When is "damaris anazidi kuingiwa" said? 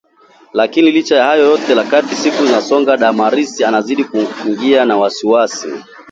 2.97-4.85